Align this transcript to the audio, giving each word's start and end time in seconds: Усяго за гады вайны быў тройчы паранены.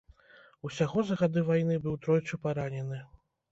Усяго 0.69 1.03
за 1.09 1.19
гады 1.21 1.45
вайны 1.51 1.79
быў 1.85 2.01
тройчы 2.07 2.43
паранены. 2.49 3.07